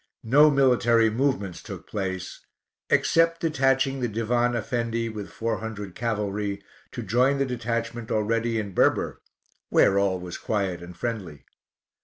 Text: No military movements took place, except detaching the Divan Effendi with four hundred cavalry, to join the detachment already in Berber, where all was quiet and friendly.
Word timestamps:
No 0.23 0.49
military 0.49 1.11
movements 1.11 1.61
took 1.61 1.85
place, 1.85 2.43
except 2.89 3.39
detaching 3.39 3.99
the 3.99 4.07
Divan 4.07 4.55
Effendi 4.55 5.09
with 5.09 5.29
four 5.29 5.59
hundred 5.59 5.93
cavalry, 5.93 6.63
to 6.93 7.03
join 7.03 7.37
the 7.37 7.45
detachment 7.45 8.09
already 8.09 8.57
in 8.57 8.73
Berber, 8.73 9.21
where 9.69 9.99
all 9.99 10.19
was 10.19 10.39
quiet 10.39 10.81
and 10.81 10.97
friendly. 10.97 11.45